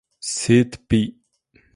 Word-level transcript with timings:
Seed 0.19 0.77
Pl. 0.89 1.13